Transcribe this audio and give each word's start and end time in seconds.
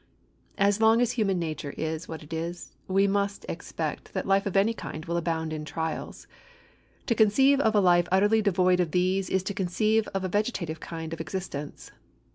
As 0.57 0.81
long 0.81 0.99
as 0.99 1.11
human 1.11 1.37
nature 1.37 1.75
is 1.77 2.07
what 2.07 2.23
it 2.23 2.33
is, 2.33 2.73
we 2.87 3.05
must 3.05 3.45
expect 3.47 4.13
that 4.15 4.25
life 4.25 4.47
of 4.47 4.57
any 4.57 4.73
kind 4.73 5.05
will 5.05 5.15
abound 5.15 5.53
in 5.53 5.63
trials. 5.63 6.25
To 7.05 7.13
conceive 7.13 7.59
of 7.59 7.75
a 7.75 7.79
life 7.79 8.07
utterly 8.11 8.41
devoid 8.41 8.79
of 8.79 8.93
these 8.93 9.29
is 9.29 9.43
to 9.43 9.53
conceive 9.53 10.07
of 10.07 10.23
a 10.23 10.27
vegetative 10.27 10.79
kind 10.79 11.13
of 11.13 11.21
existence. 11.21 11.91